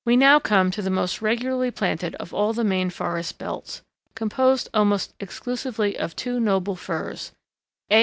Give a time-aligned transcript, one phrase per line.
[0.03, 0.39] ]We come now
[0.71, 3.83] to the most regularly planted of all the main forest belts,
[4.15, 7.29] composed almost exclusively of two noble firs—_A.